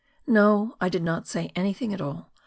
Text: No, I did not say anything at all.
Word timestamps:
No, 0.25 0.77
I 0.81 0.89
did 0.89 1.03
not 1.03 1.27
say 1.27 1.51
anything 1.55 1.93
at 1.93 2.01
all. 2.01 2.31